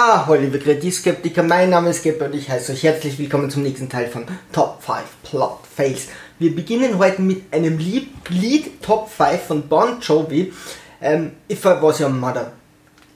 [0.00, 3.64] Ah, hallo liebe Kreativskeptiker, mein Name ist Geppe und ich heiße euch herzlich willkommen zum
[3.64, 6.06] nächsten Teil von Top 5 Plot Fails.
[6.38, 10.52] Wir beginnen heute mit einem Lied, Top 5 von Bon Jovi,
[11.00, 12.52] ähm, If I Was Your Mother.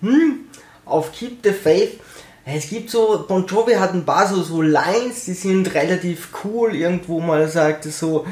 [0.01, 0.41] Hm,
[0.85, 2.01] auf Keep the Faith.
[2.45, 6.75] Es gibt so, Bon Jovi hat ein paar so, so Lines, die sind relativ cool,
[6.75, 8.27] irgendwo mal sagt es so,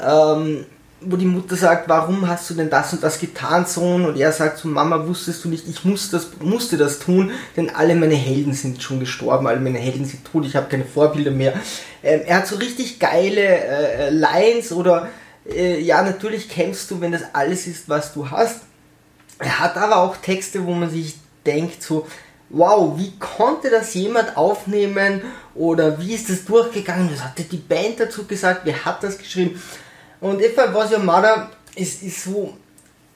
[0.00, 0.64] ähm,
[1.00, 4.06] wo die Mutter sagt, warum hast du denn das und das getan, Sohn?
[4.06, 7.70] Und er sagt zu Mama, wusstest du nicht, ich muss das, musste das tun, denn
[7.70, 11.30] alle meine Helden sind schon gestorben, alle meine Helden sind tot, ich habe keine Vorbilder
[11.30, 11.52] mehr.
[12.02, 15.08] Ähm, er hat so richtig geile äh, Lines oder
[15.48, 18.60] äh, ja, natürlich kämpfst du, wenn das alles ist, was du hast.
[19.38, 22.06] Er hat aber auch Texte, wo man sich denkt, so,
[22.48, 25.20] wow, wie konnte das jemand aufnehmen
[25.54, 27.10] oder wie ist das durchgegangen?
[27.12, 28.62] Was hatte die Band dazu gesagt?
[28.64, 29.60] Wer hat das geschrieben?
[30.20, 32.56] Und Your Mother ist, ist so,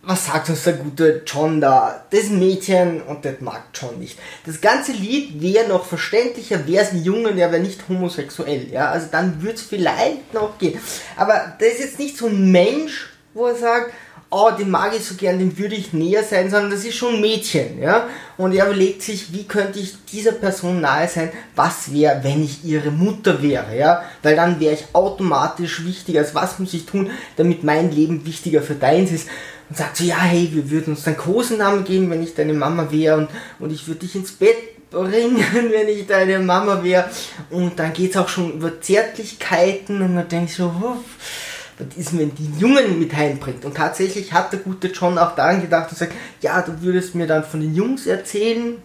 [0.03, 2.05] was sagt uns der gute John da?
[2.11, 4.19] Das Mädchen und das mag John nicht.
[4.47, 8.91] Das ganze Lied wäre noch verständlicher, wäre es ein Junge, der wäre nicht homosexuell, ja,
[8.91, 10.81] also dann würde es vielleicht noch gehen.
[11.17, 13.93] Aber das ist jetzt nicht so ein Mensch, wo er sagt,
[14.31, 17.15] oh, den mag ich so gern, dem würde ich näher sein, sondern das ist schon
[17.15, 18.09] ein Mädchen, ja.
[18.37, 22.65] Und er überlegt sich, wie könnte ich dieser Person nahe sein, was wäre, wenn ich
[22.65, 24.03] ihre Mutter wäre, ja.
[24.23, 28.63] Weil dann wäre ich automatisch wichtiger, als was muss ich tun, damit mein Leben wichtiger
[28.63, 29.29] für deins ist.
[29.69, 32.91] Und sagt so, ja, hey, wir würden uns dann Kosennamen geben, wenn ich deine Mama
[32.91, 33.29] wäre und,
[33.59, 37.09] und ich würde dich ins Bett bringen, wenn ich deine Mama wäre.
[37.51, 41.50] Und dann geht es auch schon über Zärtlichkeiten und man denkt so, Huff,
[41.85, 43.65] das ist, wenn die Jungen mit heimbringt.
[43.65, 47.27] Und tatsächlich hat der gute John auch daran gedacht und sagt, ja, du würdest mir
[47.27, 48.77] dann von den Jungs erzählen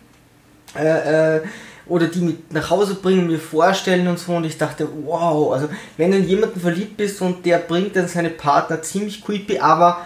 [0.75, 1.41] äh, äh,
[1.87, 4.33] oder die mit nach Hause bringen, mir vorstellen und so.
[4.33, 8.07] Und ich dachte, wow, also wenn du in jemanden verliebt bist und der bringt dann
[8.07, 10.02] seine Partner, ziemlich creepy, aber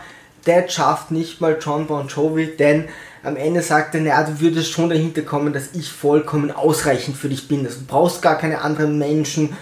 [0.45, 2.85] der schafft nicht mal John Bon Jovi, denn
[3.23, 7.29] am Ende sagt er, naja, du würdest schon dahinter kommen, dass ich vollkommen ausreichend für
[7.29, 7.65] dich bin.
[7.65, 9.55] Also du brauchst gar keine anderen Menschen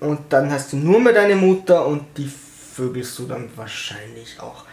[0.00, 2.30] und dann hast du nur mehr deine Mutter und die
[2.74, 4.64] vögelst du dann wahrscheinlich auch.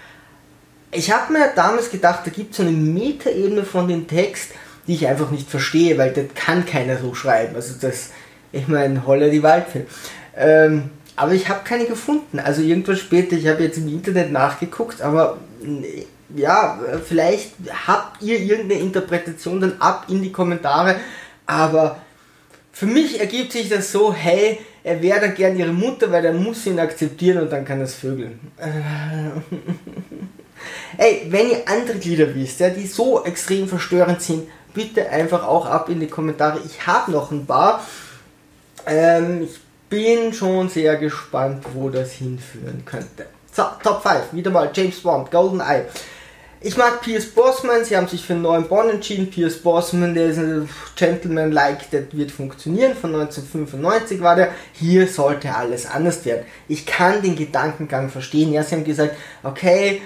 [0.92, 4.52] Ich habe mir damals gedacht, da gibt es so eine Metaebene von dem Text,
[4.88, 7.56] die ich einfach nicht verstehe, weil das kann keiner so schreiben.
[7.56, 8.10] Also das,
[8.52, 9.86] ich meine, Holler die Waldfee.
[10.36, 12.40] Ähm, aber ich habe keine gefunden.
[12.40, 15.38] Also irgendwas später, ich habe jetzt im Internet nachgeguckt, aber
[16.36, 17.54] ja, vielleicht
[17.88, 20.96] habt ihr irgendeine Interpretation dann ab in die Kommentare.
[21.46, 22.02] Aber
[22.72, 26.34] für mich ergibt sich das so, hey, er wäre dann gern ihre Mutter, weil er
[26.34, 28.40] muss ihn akzeptieren und dann kann es vögeln.
[30.98, 35.66] Ey, wenn ihr andere Lieder wisst, ja, die so extrem verstörend sind, bitte einfach auch
[35.66, 36.60] ab in die Kommentare.
[36.66, 37.86] Ich habe noch ein paar.
[38.86, 39.60] Ähm, ich
[39.90, 43.26] bin schon sehr gespannt, wo das hinführen könnte.
[43.52, 44.32] So, Top 5.
[44.32, 45.84] Wieder mal James Bond, Golden Eye.
[46.64, 49.32] Ich mag Pierce Bossman, sie haben sich für einen neuen Bond entschieden.
[49.32, 52.94] Pierce Bossman, der ist ein Gentleman-like, der wird funktionieren.
[52.94, 54.52] Von 1995 war der.
[54.74, 56.46] Hier sollte alles anders werden.
[56.68, 58.54] Ich kann den Gedankengang verstehen.
[58.54, 60.04] Ja, sie haben gesagt, okay,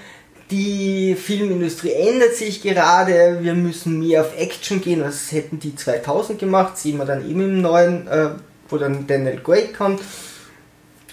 [0.50, 5.02] die Filmindustrie ändert sich gerade, wir müssen mehr auf Action gehen.
[5.02, 8.30] Das hätten die 2000 gemacht, sehen wir dann eben im neuen, äh,
[8.70, 10.00] wo dann Daniel Craig kommt.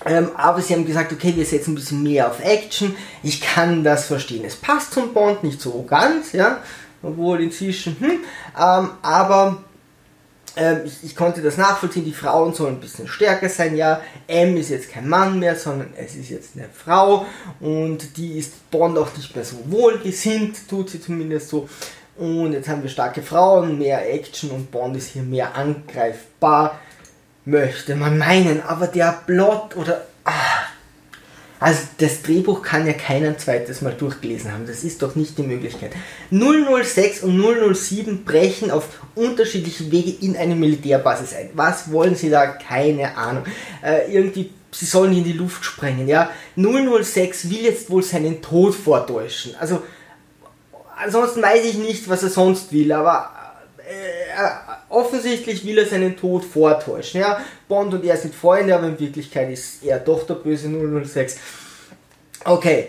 [0.05, 2.95] Ähm, aber sie haben gesagt, okay, wir setzen ein bisschen mehr auf Action.
[3.23, 4.45] Ich kann das verstehen.
[4.45, 6.61] Es passt zum Bond, nicht so ganz, ja.
[7.03, 8.11] Obwohl inzwischen, hm,
[8.59, 9.65] ähm, aber
[10.57, 12.05] ähm, ich, ich, konnte das nachvollziehen.
[12.05, 14.01] Die Frauen sollen ein bisschen stärker sein, ja.
[14.27, 17.27] M ist jetzt kein Mann mehr, sondern es ist jetzt eine Frau
[17.61, 21.69] und die ist Bond auch nicht mehr so wohlgesinnt, tut sie zumindest so.
[22.17, 26.79] Und jetzt haben wir starke Frauen, mehr Action und Bond ist hier mehr angreifbar
[27.45, 30.07] möchte man meinen, aber der Plot oder.
[30.25, 30.63] Ah,
[31.63, 34.67] also das Drehbuch kann ja keiner zweites Mal durchgelesen haben.
[34.67, 35.93] Das ist doch nicht die Möglichkeit.
[36.33, 41.51] 006 und 007 brechen auf unterschiedliche Wege in eine Militärbasis ein.
[41.55, 42.47] Was wollen sie da?
[42.47, 43.45] Keine Ahnung.
[43.81, 46.09] Äh, irgendwie, sie sollen in die Luft sprengen.
[46.09, 49.55] Ja, 006 will jetzt wohl seinen Tod vortäuschen.
[49.61, 49.85] Also
[50.97, 53.31] ansonsten weiß ich nicht, was er sonst will, aber
[53.79, 57.21] äh, offensichtlich will er seinen Tod vortäuschen.
[57.21, 57.41] Ja?
[57.69, 61.37] Bond und er sind Freunde, aber in Wirklichkeit ist er doch der böse 006.
[62.44, 62.89] Okay.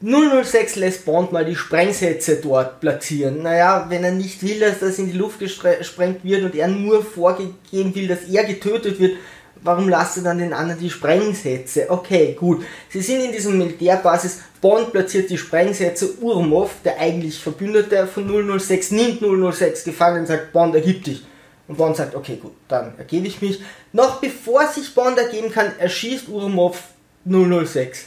[0.00, 3.42] 006 lässt Bond mal die Sprengsätze dort platzieren.
[3.42, 7.02] Naja, wenn er nicht will, dass das in die Luft gesprengt wird und er nur
[7.02, 9.16] vorgegeben will, dass er getötet wird,
[9.64, 11.90] warum lasst ihr dann den anderen die Sprengsätze?
[11.90, 12.64] Okay, gut.
[12.90, 14.40] Sie sind in diesem Militärbasis.
[14.60, 16.14] Bond platziert die Sprengsätze.
[16.20, 21.24] Urmov, der eigentlich Verbündete von 006, nimmt 006 gefangen und sagt, Bond, ergib dich.
[21.66, 23.60] Und Bond sagt, okay, gut, dann ergebe ich mich.
[23.92, 26.82] Noch bevor sich Bond ergeben kann, erschießt Urmov
[27.24, 28.06] 006.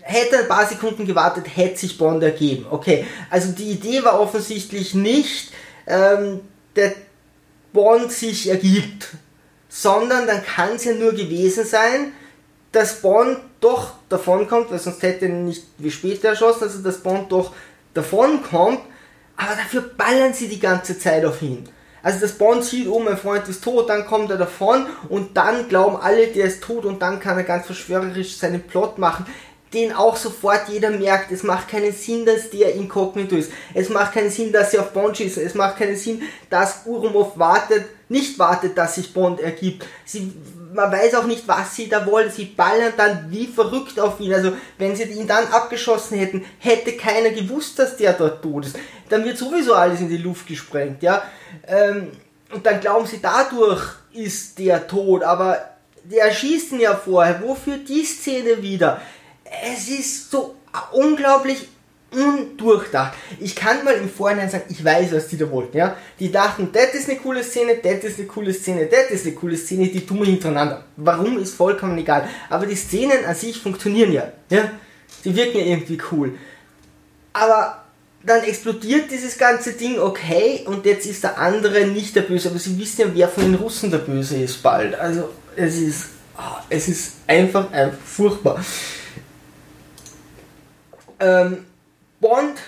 [0.00, 2.66] Hätte ein paar Sekunden gewartet, hätte sich Bond ergeben.
[2.70, 5.52] Okay, also die Idee war offensichtlich nicht,
[5.86, 6.40] ähm,
[6.76, 6.94] der
[7.72, 9.08] Bond sich ergibt,
[9.76, 12.12] sondern dann kann es ja nur gewesen sein,
[12.70, 17.32] dass Bond doch davonkommt, weil sonst hätte er nicht wie später erschossen, also dass Bond
[17.32, 17.52] doch
[17.92, 18.78] davonkommt,
[19.36, 21.68] aber dafür ballern sie die ganze Zeit auf ihn.
[22.04, 25.68] Also das Bond sieht, oh mein Freund ist tot, dann kommt er davon und dann
[25.68, 29.26] glauben alle, der ist tot und dann kann er ganz verschwörerisch seinen Plot machen
[29.74, 31.32] den auch sofort jeder merkt.
[31.32, 33.50] Es macht keinen Sinn, dass der inkognito ist.
[33.74, 35.44] Es macht keinen Sinn, dass sie auf Bond schießen.
[35.44, 39.84] Es macht keinen Sinn, dass Urumov wartet, nicht wartet, dass sich Bond ergibt.
[40.04, 40.32] Sie,
[40.72, 42.30] man weiß auch nicht, was sie da wollen.
[42.30, 44.32] Sie ballern dann wie verrückt auf ihn.
[44.32, 48.78] Also, wenn sie ihn dann abgeschossen hätten, hätte keiner gewusst, dass der dort tot ist.
[49.08, 51.22] Dann wird sowieso alles in die Luft gesprengt, ja.
[51.66, 52.12] Ähm,
[52.52, 53.82] und dann glauben sie, dadurch
[54.12, 55.58] ist der tot, aber
[56.04, 57.42] der schießt ihn ja vorher.
[57.42, 59.00] Wofür die Szene wieder?
[59.62, 60.56] es ist so
[60.92, 61.68] unglaublich
[62.14, 63.14] undurchdacht.
[63.40, 65.96] Ich kann mal im Vorhinein sagen, ich weiß, was die da wollten, ja.
[66.20, 69.34] Die dachten, das ist eine coole Szene, das ist eine coole Szene, das ist eine
[69.34, 70.84] coole Szene, die tun wir hintereinander.
[70.96, 72.28] Warum ist vollkommen egal.
[72.48, 74.70] Aber die Szenen an sich funktionieren ja, ja.
[75.24, 76.34] Die wirken ja irgendwie cool.
[77.32, 77.84] Aber
[78.24, 82.58] dann explodiert dieses ganze Ding, okay, und jetzt ist der andere nicht der Böse, aber
[82.58, 84.94] sie wissen ja, wer von den Russen der Böse ist bald.
[84.94, 86.06] Also, es ist,
[86.36, 88.64] ah, es ist einfach, einfach furchtbar.
[91.20, 91.64] Ähm,
[92.24, 92.58] Bond,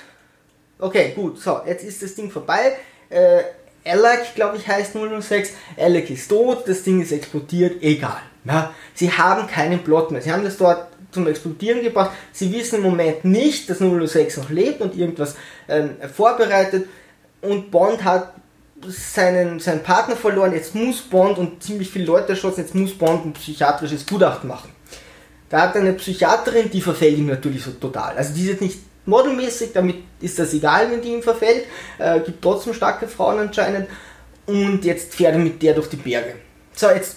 [0.78, 2.76] okay, gut, so, jetzt ist das Ding vorbei.
[3.08, 3.40] Äh,
[3.86, 5.52] Alec, glaube ich, heißt 006.
[5.78, 8.20] Alec ist tot, das Ding ist explodiert, egal.
[8.44, 10.20] Ja, sie haben keinen Plot mehr.
[10.20, 12.10] Sie haben das dort zum Explodieren gebracht.
[12.32, 15.36] Sie wissen im Moment nicht, dass 006 noch lebt und irgendwas
[15.70, 16.86] ähm, vorbereitet.
[17.40, 18.34] Und Bond hat
[18.86, 20.52] seinen, seinen Partner verloren.
[20.52, 24.70] Jetzt muss Bond und ziemlich viele Leute erschossen, jetzt muss Bond ein psychiatrisches Gutachten machen.
[25.48, 28.18] Da hat eine Psychiaterin, die verfällt ihm natürlich so total.
[28.18, 31.64] Also die ist jetzt nicht modelmäßig, damit ist das egal, wenn die ihm verfällt.
[31.98, 33.88] Äh, gibt trotzdem starke Frauen anscheinend.
[34.46, 36.34] Und jetzt fährt er mit der durch die Berge.
[36.74, 37.16] So, jetzt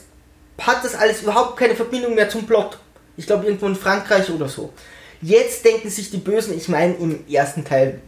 [0.59, 2.77] hat das alles überhaupt keine Verbindung mehr zum Plot.
[3.17, 4.71] Ich glaube irgendwo in Frankreich oder so.
[5.21, 7.99] Jetzt denken sich die Bösen, ich meine im ersten Teil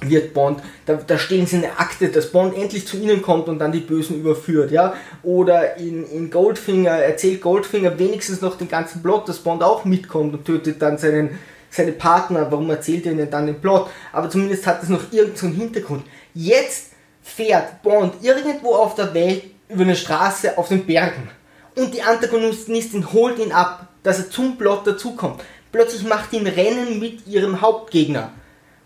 [0.00, 3.48] wird Bond, da, da stehen sie in der Akte, dass Bond endlich zu ihnen kommt
[3.48, 4.94] und dann die Bösen überführt, ja.
[5.22, 10.34] Oder in, in Goldfinger erzählt Goldfinger wenigstens noch den ganzen Plot, dass Bond auch mitkommt
[10.34, 11.38] und tötet dann seinen,
[11.70, 12.50] seine Partner.
[12.50, 13.88] Warum erzählt er ihnen dann den Plot?
[14.12, 16.04] Aber zumindest hat es noch irgendeinen Hintergrund.
[16.34, 16.92] Jetzt
[17.22, 21.30] fährt Bond irgendwo auf der Welt über eine Straße auf den Bergen
[21.78, 25.42] und die Antagonistin holt ihn ab, dass er zum Plot dazukommt.
[25.70, 28.32] Plötzlich macht ihn Rennen mit ihrem Hauptgegner.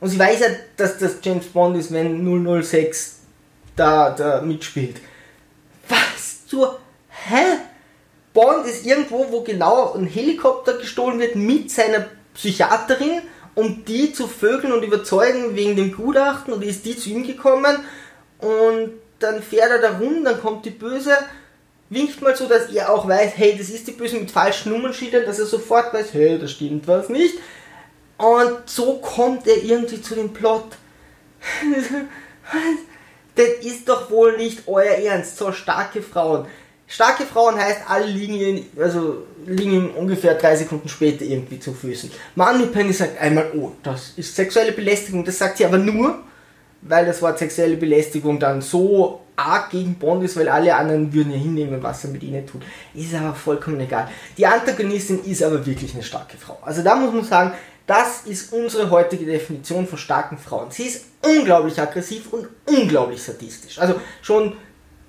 [0.01, 0.47] Und sie weiß ja,
[0.77, 3.21] dass das James Bond ist, wenn 006
[3.77, 4.97] da, da mitspielt.
[5.89, 7.59] Was zur Hä?
[8.35, 13.23] Bond ist irgendwo, wo genau ein Helikopter gestohlen wird mit seiner Psychiaterin,
[13.55, 17.77] um die zu vögeln und überzeugen wegen dem Gutachten und ist die zu ihm gekommen
[18.39, 21.17] und dann fährt er da rum, dann kommt die Böse,
[21.91, 25.27] winkt mal so, dass er auch weiß, hey, das ist die Böse mit falschen Nummernschildern,
[25.27, 27.39] dass er sofort weiß, hey, da stimmt was nicht.
[28.17, 30.65] Und so kommt er irgendwie zu dem Plot.
[33.35, 36.47] das ist doch wohl nicht euer Ernst, so starke Frauen.
[36.93, 42.11] Starke Frauen heißt, alle liegen also liegen ungefähr drei Sekunden später irgendwie zu Füßen.
[42.35, 45.25] Money Penny sagt einmal, oh, das ist sexuelle Belästigung.
[45.25, 46.19] Das sagt sie aber nur,
[46.83, 51.33] weil das Wort sexuelle Belästigung dann so arg gegen Bond ist, weil alle anderen würden
[51.33, 52.61] ja hinnehmen, was er mit ihnen tut.
[52.93, 54.11] Ist aber vollkommen egal.
[54.37, 56.59] Die Antagonistin ist aber wirklich eine starke Frau.
[56.61, 57.53] Also da muss man sagen,
[57.87, 60.71] das ist unsere heutige Definition von starken Frauen.
[60.71, 63.79] Sie ist unglaublich aggressiv und unglaublich sadistisch.
[63.79, 64.53] Also schon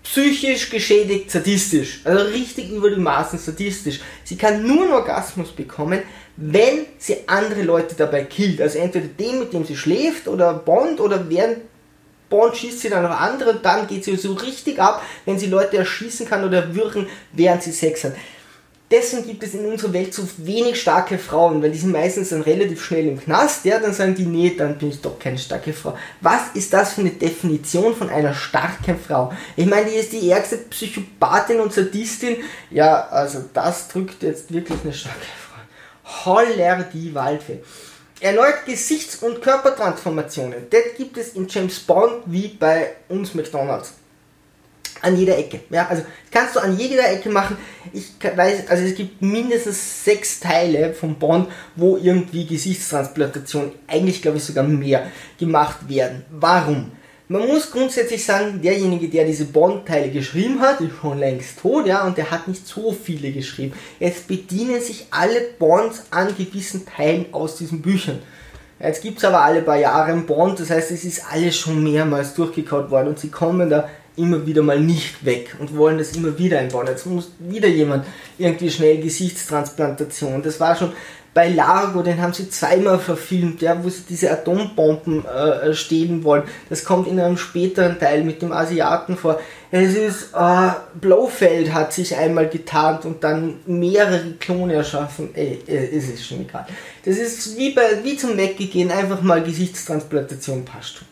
[0.04, 2.02] psychisch geschädigt sadistisch.
[2.04, 4.00] Also richtig über die Maßen sadistisch.
[4.24, 6.04] Sie kann nur einen Orgasmus bekommen,
[6.36, 8.62] wenn sie andere Leute dabei killt.
[8.62, 11.60] Also entweder den, mit dem sie schläft, oder Bond, oder während
[12.30, 15.48] Bond schießt sie dann noch andere und dann geht sie so richtig ab, wenn sie
[15.48, 18.14] Leute erschießen kann oder würgen, während sie Sex hat
[18.94, 22.44] deswegen gibt es in unserer Welt so wenig starke Frauen, weil die sind meistens dann
[22.44, 25.74] relativ schnell im Knast, ja, dann sagen die, nee, dann bin ich doch keine starke
[25.74, 25.98] Frau.
[26.22, 29.34] Was ist das für eine Definition von einer starken Frau?
[29.56, 32.38] Ich meine, die ist die ärgste Psychopathin und Sadistin.
[32.70, 36.26] Ja, also das drückt jetzt wirklich eine starke Frau.
[36.26, 37.64] Holler die Waldfee.
[38.20, 40.70] Erneut Gesichts- und Körpertransformationen.
[40.70, 43.96] Das gibt es in James Bond wie bei uns McDonalds
[45.04, 45.60] an jeder Ecke.
[45.70, 47.58] Ja, also kannst du an jeder Ecke machen.
[47.92, 54.38] Ich weiß, also es gibt mindestens sechs Teile von Bond, wo irgendwie Gesichtstransplantationen, eigentlich glaube
[54.38, 55.08] ich sogar mehr,
[55.38, 56.24] gemacht werden.
[56.32, 56.92] Warum?
[57.30, 62.06] Man muss grundsätzlich sagen, derjenige, der diese Bond-Teile geschrieben hat, ist schon längst tot, ja,
[62.06, 63.74] und der hat nicht so viele geschrieben.
[64.00, 68.20] Jetzt bedienen sich alle Bonds an gewissen Teilen aus diesen Büchern.
[68.84, 71.82] Jetzt gibt es aber alle paar Jahre einen Bond, das heißt, es ist alles schon
[71.82, 73.88] mehrmals durchgekaut worden und sie kommen da
[74.18, 76.88] immer wieder mal nicht weg und wollen das immer wieder einbauen.
[76.88, 78.06] Jetzt muss wieder jemand
[78.38, 80.44] irgendwie schnell Gesichtstransplantation.
[80.44, 80.92] Das war schon
[81.34, 86.44] bei Largo, den haben sie zweimal verfilmt, ja, wo sie diese Atombomben äh, stehlen wollen.
[86.70, 89.40] Das kommt in einem späteren Teil mit dem Asiaten vor.
[89.72, 95.30] Es ist, äh, Blofeld hat sich einmal getarnt und dann mehrere Klone erschaffen.
[95.34, 96.68] Ey, äh, es ist schon egal.
[97.04, 101.08] Das ist wie, bei, wie zum Weggehen, einfach mal Gesichtstransplantation passt schon.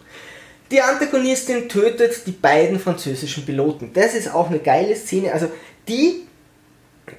[0.70, 3.92] Die Antagonistin tötet die beiden französischen Piloten.
[3.94, 5.34] Das ist auch eine geile Szene.
[5.34, 5.51] Also
[5.88, 6.28] die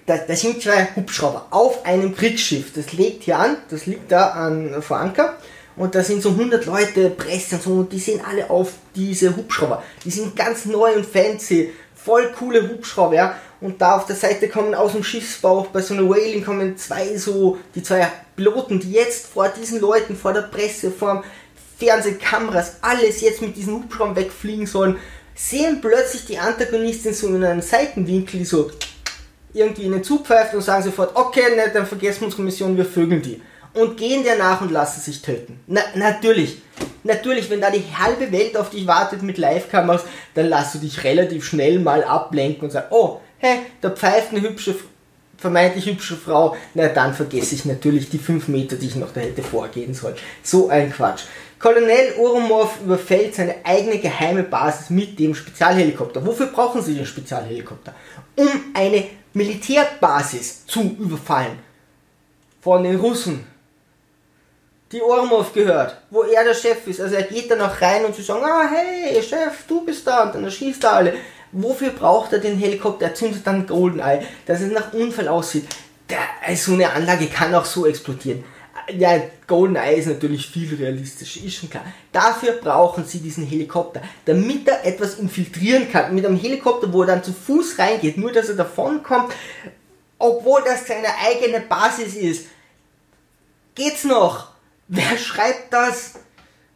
[0.06, 2.72] da, da sind zwei Hubschrauber auf einem Kriegsschiff.
[2.75, 5.37] Das legt hier an, das liegt da an vor Anker.
[5.76, 9.34] Und da sind so 100 Leute, Presse und so, und die sehen alle auf diese
[9.34, 9.82] Hubschrauber.
[10.04, 13.34] Die sind ganz neu und fancy, voll coole Hubschrauber, ja.
[13.61, 17.16] Und da auf der Seite kommen aus dem Schiffsbauch, bei so einer Whaling kommen zwei
[17.16, 18.06] so, die zwei
[18.37, 21.25] Piloten, die jetzt vor diesen Leuten, vor der Presse, vor
[21.78, 24.96] Fernsehkameras, alles jetzt mit diesen Hubschraubern wegfliegen sollen,
[25.34, 28.70] sehen plötzlich die Antagonistin so in einem Seitenwinkel, die so
[29.54, 32.76] irgendwie in den Zug pfeift und sagen sofort, okay, ne, dann vergessen wir unsere Mission,
[32.76, 33.40] wir vögeln die.
[33.75, 35.61] Und gehen der nach und lassen sich töten.
[35.66, 36.59] Na, natürlich.
[37.04, 40.04] Natürlich, wenn da die halbe Welt auf dich wartet mit Live-Kameras,
[40.35, 44.42] dann lass du dich relativ schnell mal ablenken und sagst, oh, hä, da pfeift eine
[44.42, 44.75] hübsche,
[45.42, 46.56] vermeintlich hübsche Frau.
[46.72, 50.16] Na, dann vergesse ich natürlich die fünf Meter, die ich noch da hätte vorgehen sollen.
[50.42, 51.25] So ein Quatsch.
[51.58, 56.25] Colonel Urumov überfällt seine eigene geheime Basis mit dem Spezialhelikopter.
[56.25, 57.94] Wofür brauchen sie den Spezialhelikopter?
[58.37, 61.58] Um eine Militärbasis zu überfallen
[62.61, 63.46] von den Russen,
[64.90, 67.00] die Ormov gehört, wo er der Chef ist.
[67.00, 70.25] Also er geht dann auch rein und sie sagen, ah hey Chef, du bist da
[70.25, 71.14] und dann erschießt er alle.
[71.52, 73.06] Wofür braucht er den Helikopter?
[73.06, 75.66] Er zündet dann Goldeneye, dass es nach Unfall aussieht.
[76.09, 78.44] Der, so eine Anlage kann auch so explodieren
[78.90, 81.85] ja, GoldenEye ist natürlich viel realistischer, ist schon klar.
[82.11, 86.14] Dafür brauchen sie diesen Helikopter, damit er etwas infiltrieren kann.
[86.14, 89.32] Mit einem Helikopter, wo er dann zu Fuß reingeht, nur dass er davon kommt,
[90.18, 92.47] obwohl das seine eigene Basis ist.
[93.75, 94.49] Geht's noch?
[94.88, 96.14] Wer schreibt das?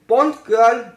[0.06, 0.95] Bond Girl,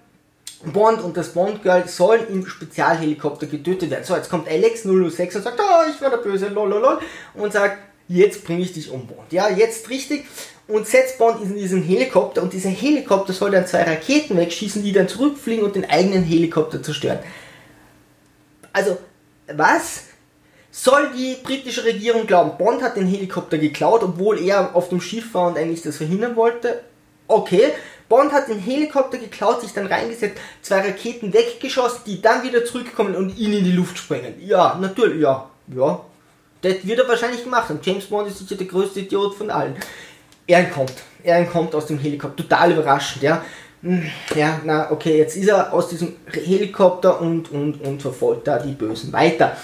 [0.64, 4.04] Bond und das Bond Girl sollen im Spezialhelikopter getötet werden.
[4.04, 7.00] So, jetzt kommt Alex 006 und sagt, oh, ich war der Böse, lololol,
[7.34, 9.32] und sagt, jetzt bringe ich dich um Bond.
[9.32, 10.26] Ja, jetzt richtig
[10.68, 14.92] und setzt Bond in diesen Helikopter und dieser Helikopter soll dann zwei Raketen wegschießen, die
[14.92, 17.20] dann zurückfliegen und den eigenen Helikopter zerstören.
[18.74, 18.98] Also,
[19.48, 20.04] was?
[20.72, 25.34] Soll die britische Regierung glauben, Bond hat den Helikopter geklaut, obwohl er auf dem Schiff
[25.34, 26.84] war und eigentlich das verhindern wollte?
[27.30, 27.72] Okay,
[28.10, 33.16] Bond hat den Helikopter geklaut, sich dann reingesetzt, zwei Raketen weggeschossen, die dann wieder zurückkommen
[33.16, 34.36] und ihn in die Luft sprengen.
[34.46, 36.02] Ja, natürlich, ja, ja.
[36.62, 37.80] Das wird er wahrscheinlich gemacht haben.
[37.82, 39.78] James Bond ist sicher der größte Idiot von allen
[40.50, 40.94] er entkommt.
[41.24, 42.44] Er entkommt aus dem Helikopter.
[42.44, 43.46] Total überraschend, ja.
[43.82, 44.04] Hm,
[44.36, 48.74] ja, na, okay, jetzt ist er aus diesem Helikopter und, und, und verfolgt da die
[48.74, 49.56] Bösen weiter.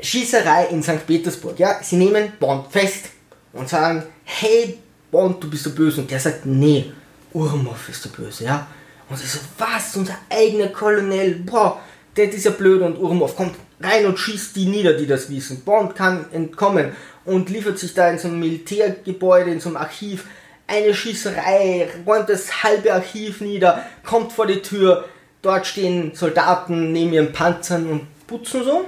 [0.00, 1.06] Schießerei in St.
[1.06, 1.82] Petersburg, ja.
[1.82, 3.10] Sie nehmen Bond fest
[3.52, 4.78] und sagen, hey,
[5.10, 6.00] Bond, du bist der Böse.
[6.00, 6.92] Und der sagt, nee,
[7.32, 8.66] Urmov ist der Böse, ja.
[9.08, 11.80] Und sie so, was, unser eigener Kolonel, boah,
[12.16, 15.62] der ist ja blöd und Urmov kommt rein und schießt die nieder, die das wissen.
[15.64, 16.92] Bond kann entkommen
[17.24, 20.24] und liefert sich da in so einem Militärgebäude, in so einem Archiv
[20.66, 25.06] eine Schießerei, räumt das halbe Archiv nieder, kommt vor die Tür,
[25.40, 28.84] dort stehen Soldaten neben ihren Panzern und putzen so.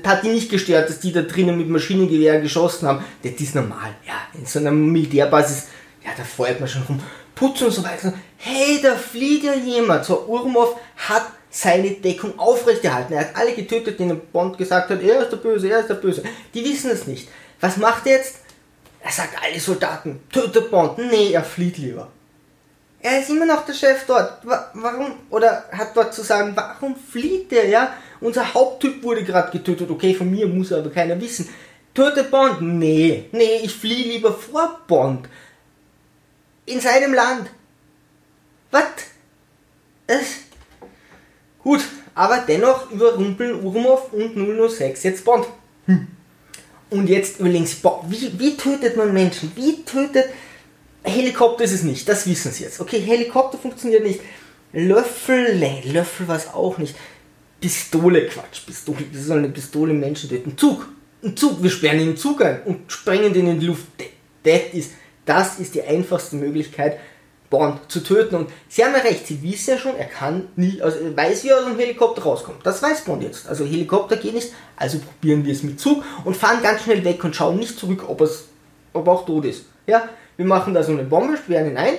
[0.00, 3.04] Das hat die nicht gestört, dass die da drinnen mit Maschinengewehren geschossen haben.
[3.22, 4.14] Das ist normal, ja.
[4.38, 5.66] In so einer Militärbasis,
[6.04, 7.00] ja, da feuert man schon rum.
[7.34, 8.12] Putzen und so weiter.
[8.38, 10.04] Hey, da flieht ja jemand.
[10.04, 13.12] So, Urmov hat seine Deckung aufrechterhalten.
[13.12, 15.94] Er hat alle getötet, denen Bond gesagt hat, er ist der Böse, er ist der
[15.94, 16.22] Böse.
[16.54, 17.28] Die wissen es nicht.
[17.60, 18.36] Was macht er jetzt?
[19.00, 20.98] Er sagt alle Soldaten, tötet Bond.
[20.98, 22.08] Nee, er flieht lieber.
[23.02, 24.38] Er ist immer noch der Chef dort.
[24.44, 25.14] Warum?
[25.30, 27.92] Oder hat dort zu sagen, warum flieht der, ja?
[28.20, 29.90] Unser Haupttyp wurde gerade getötet.
[29.90, 31.48] Okay, von mir muss aber keiner wissen.
[31.94, 32.62] Tötet Bond?
[32.62, 35.28] Nee, nee, ich fliehe lieber vor Bond.
[36.64, 37.50] In seinem Land.
[38.70, 38.84] Was?
[40.06, 40.42] Es
[41.62, 41.80] Gut,
[42.14, 45.46] aber dennoch überrumpeln Urmov und 006 jetzt Bond.
[45.86, 46.08] Hm.
[46.90, 47.38] Und jetzt
[47.82, 49.52] boah, wie, wie tötet man Menschen?
[49.54, 50.26] Wie tötet...
[51.04, 52.80] Helikopter ist es nicht, das wissen Sie jetzt.
[52.80, 54.20] Okay, Helikopter funktioniert nicht.
[54.72, 56.94] Löffel, nee, Löffel war es auch nicht.
[57.60, 60.56] Pistole, Quatsch, Pistole, das soll eine Pistole Menschen töten.
[60.56, 60.88] Zug,
[61.22, 63.86] ein Zug, wir sperren den Zug ein und sprengen den in die Luft.
[64.42, 64.92] Das ist,
[65.24, 66.98] das ist die einfachste Möglichkeit,
[67.50, 68.34] Bond zu töten.
[68.34, 71.44] Und sie haben ja recht, sie wissen ja schon, er kann nie, also er weiß,
[71.44, 72.64] wie er aus dem Helikopter rauskommt.
[72.64, 73.46] Das weiß Bond jetzt.
[73.46, 77.22] Also Helikopter geht nicht, also probieren wir es mit Zug und fahren ganz schnell weg
[77.22, 78.22] und schauen nicht zurück, ob,
[78.92, 79.66] ob er auch tot ist.
[79.86, 81.94] Ja, wir machen da so eine Bombe, sperren ihn ein,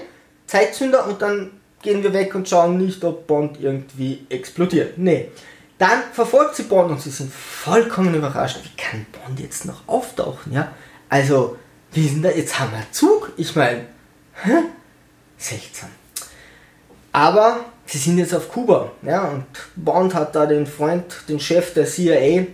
[0.45, 4.97] Zeitzünder und dann gehen wir weg und schauen nicht, ob Bond irgendwie explodiert.
[4.97, 5.29] Nee.
[5.77, 8.59] Dann verfolgt sie Bond und sie sind vollkommen überrascht.
[8.63, 10.53] Wie kann Bond jetzt noch auftauchen?
[10.53, 10.71] Ja?
[11.09, 11.57] Also,
[11.91, 12.29] wie sind da?
[12.29, 13.33] Jetzt haben wir Zug.
[13.37, 13.85] Ich meine,
[15.37, 15.89] seltsam.
[17.11, 18.91] Aber sie sind jetzt auf Kuba.
[19.01, 19.25] Ja?
[19.25, 22.45] Und Bond hat da den Freund, den Chef der CIA.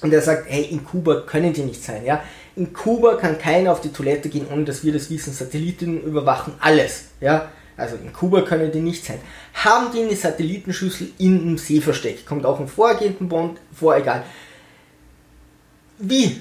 [0.00, 2.04] Und er sagt, hey, in Kuba können die nicht sein.
[2.04, 2.22] Ja?
[2.56, 5.32] In Kuba kann keiner auf die Toilette gehen, ohne dass wir das wissen.
[5.32, 7.06] Satelliten überwachen alles.
[7.20, 7.50] Ja?
[7.76, 9.18] Also in Kuba können die nicht sein.
[9.54, 12.26] Haben die eine Satellitenschüssel in einem See versteckt?
[12.26, 14.22] Kommt auch im vorgehenden Bond vor, egal.
[15.98, 16.40] Wie?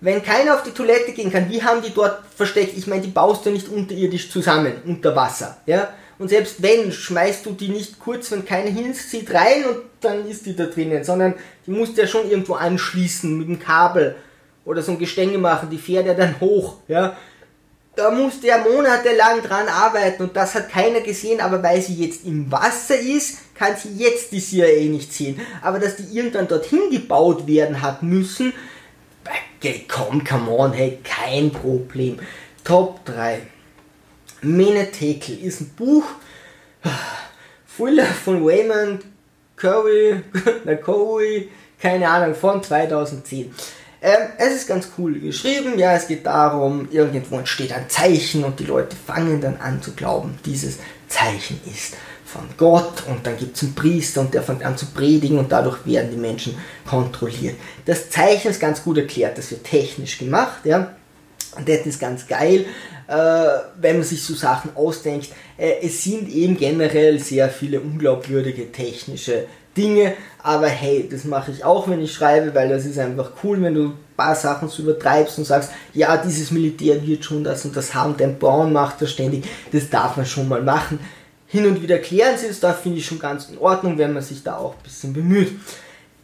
[0.00, 2.76] Wenn keiner auf die Toilette gehen kann, wie haben die dort versteckt?
[2.76, 5.58] Ich meine, die baust du nicht unterirdisch zusammen, unter Wasser.
[5.66, 5.92] Ja?
[6.18, 10.46] Und selbst wenn, schmeißt du die nicht kurz, wenn keiner hinzieht, rein und dann ist
[10.46, 11.34] die da drinnen, sondern
[11.66, 14.16] die musst du ja schon irgendwo anschließen mit dem Kabel
[14.64, 16.76] oder so ein Gestänge machen, die fährt ja dann hoch.
[16.88, 17.16] Ja?
[17.96, 22.24] da musste er monatelang dran arbeiten und das hat keiner gesehen, aber weil sie jetzt
[22.24, 25.40] im Wasser ist, kann sie jetzt die CIA nicht sehen.
[25.62, 28.52] Aber dass die irgendwann dorthin gebaut werden hat müssen,
[29.58, 32.18] okay, komm, come on, hey, kein Problem.
[32.64, 33.42] Top 3.
[34.42, 36.04] Menetekel ist ein Buch,
[37.66, 38.44] Fuller von
[39.56, 40.20] Curry,
[40.84, 41.48] Curry,
[41.80, 43.54] keine Ahnung, von 2010.
[44.04, 45.78] Ähm, es ist ganz cool geschrieben.
[45.78, 49.92] Ja, es geht darum, irgendwo entsteht ein Zeichen und die Leute fangen dann an zu
[49.92, 50.76] glauben, dieses
[51.08, 51.96] Zeichen ist
[52.26, 55.50] von Gott und dann gibt es einen Priester und der fängt an zu predigen und
[55.50, 56.54] dadurch werden die Menschen
[56.86, 57.54] kontrolliert.
[57.86, 60.94] Das Zeichen ist ganz gut erklärt, das wird technisch gemacht, ja.
[61.56, 62.66] Und das ist ganz geil,
[63.06, 63.14] äh,
[63.80, 65.30] wenn man sich so Sachen ausdenkt.
[65.56, 69.46] Äh, es sind eben generell sehr viele unglaubwürdige technische
[69.76, 73.60] Dinge, aber hey, das mache ich auch, wenn ich schreibe, weil das ist einfach cool,
[73.62, 77.64] wenn du ein paar Sachen so übertreibst und sagst, ja, dieses Militär wird schon das
[77.64, 80.98] und das haben, dein Bauern macht das ständig, das darf man schon mal machen.
[81.46, 84.22] Hin und wieder klären sie es, da finde ich schon ganz in Ordnung, wenn man
[84.22, 85.52] sich da auch ein bisschen bemüht.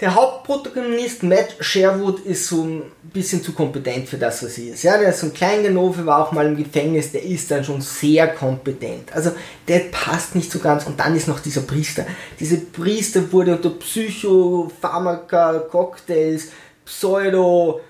[0.00, 2.82] Der Hauptprotagonist Matt Sherwood ist so ein
[3.12, 4.82] bisschen zu kompetent für das, was er ist.
[4.82, 7.82] Ja, der ist so ein Kleinganove, war auch mal im Gefängnis, der ist dann schon
[7.82, 9.12] sehr kompetent.
[9.12, 9.32] Also
[9.68, 10.86] der passt nicht so ganz.
[10.86, 12.06] Und dann ist noch dieser Priester.
[12.38, 16.48] Dieser Priester wurde unter Psychopharmaka, Cocktails,
[16.86, 17.80] Pseudo,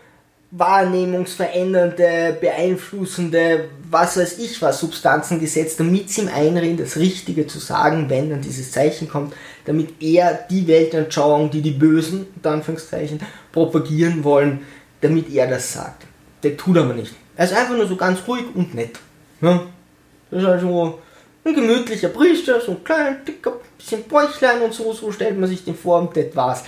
[0.51, 7.61] wahrnehmungsverändernde, beeinflussende, was weiß ich was, Substanzen gesetzt, damit sie ihm einreden, das Richtige zu
[7.61, 9.33] sagen, wenn dann dieses Zeichen kommt,
[9.65, 13.21] damit er die Weltanschauung, die die Bösen, unter Anführungszeichen,
[13.53, 14.61] propagieren wollen,
[15.01, 16.07] damit er das sagt.
[16.43, 17.15] Der tut aber nicht.
[17.37, 18.99] Er ist einfach nur so ganz ruhig und nett.
[19.41, 19.67] Ja?
[20.31, 20.99] Das ist also
[21.45, 25.65] ein gemütlicher Priester, so ein kleiner, dicker, bisschen Bäuchlein und so, so stellt man sich
[25.65, 26.65] den vor und das war's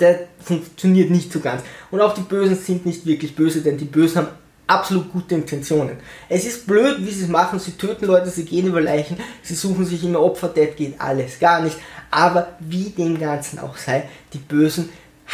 [0.00, 1.62] der funktioniert nicht so ganz.
[1.90, 4.28] Und auch die Bösen sind nicht wirklich böse, denn die Bösen haben
[4.68, 5.96] absolut gute Intentionen.
[6.28, 7.58] Es ist blöd, wie sie es machen.
[7.58, 11.40] Sie töten Leute, sie gehen über Leichen, sie suchen sich immer Opfer, das geht alles
[11.40, 11.76] gar nicht.
[12.10, 14.90] Aber wie dem Ganzen auch sei, die Bösen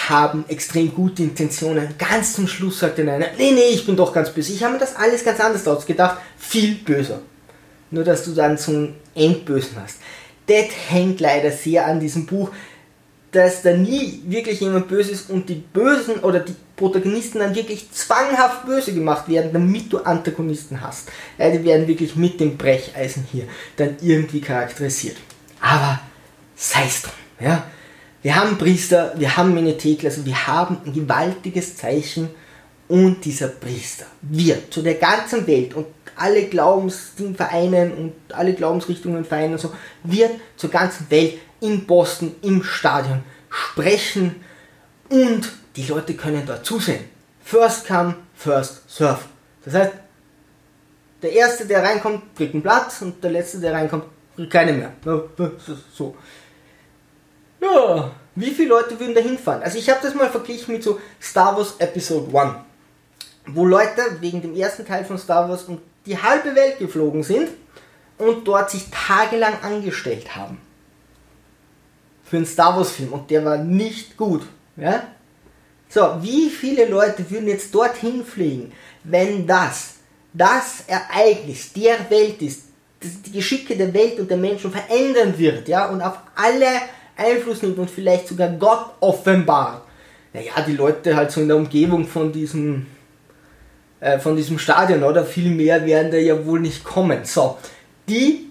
[0.08, 1.94] haben extrem gute Intentionen.
[1.98, 4.52] Ganz zum Schluss sagt der einer, nee, nee, ich bin doch ganz böse.
[4.52, 6.18] Ich habe mir das alles ganz anders ausgedacht.
[6.36, 7.20] Viel böser.
[7.90, 9.98] Nur, dass du dann so einen Endbösen hast.
[10.46, 12.50] Das hängt leider sehr an diesem Buch
[13.34, 17.90] dass da nie wirklich jemand böse ist und die Bösen oder die Protagonisten dann wirklich
[17.90, 21.08] zwanghaft böse gemacht werden, damit du Antagonisten hast.
[21.36, 23.44] Ja, die werden wirklich mit dem Brecheisen hier
[23.76, 25.16] dann irgendwie charakterisiert.
[25.60, 26.00] Aber
[26.54, 27.64] sei es drum, ja.
[28.22, 32.30] Wir haben Priester, wir haben Menetekel, also wir haben ein gewaltiges Zeichen
[32.88, 39.54] und dieser Priester wird zu der ganzen Welt und alle Glaubensvereinen und alle Glaubensrichtungen vereinen
[39.54, 39.72] und so,
[40.04, 44.44] wird zur ganzen Welt in Boston im Stadion sprechen
[45.08, 47.04] und die Leute können dort zusehen.
[47.42, 49.20] First come, first serve.
[49.64, 49.92] Das heißt,
[51.22, 54.04] der Erste, der reinkommt, kriegt einen Platz und der Letzte, der reinkommt,
[54.36, 54.92] kriegt keine mehr.
[55.94, 56.16] So.
[57.60, 59.62] Ja, wie viele Leute würden da hinfahren?
[59.62, 62.54] Also ich habe das mal verglichen mit so Star Wars Episode 1,
[63.46, 67.48] wo Leute wegen dem ersten Teil von Star Wars um die halbe Welt geflogen sind
[68.18, 70.58] und dort sich tagelang angestellt haben
[72.34, 74.42] für einen Star Wars Film und der war nicht gut.
[74.76, 75.04] Ja?
[75.88, 78.72] So, wie viele Leute würden jetzt dorthin fliegen,
[79.04, 79.94] wenn das
[80.32, 82.64] das Ereignis der Welt ist,
[82.98, 86.66] das die Geschicke der Welt und der Menschen verändern wird, ja, und auf alle
[87.16, 89.82] Einfluss nimmt und vielleicht sogar Gott offenbart.
[90.32, 92.86] Naja, die Leute halt so in der Umgebung von diesem,
[94.00, 95.24] äh, von diesem Stadion, oder?
[95.24, 97.24] Viel mehr werden da ja wohl nicht kommen.
[97.24, 97.58] So,
[98.08, 98.43] die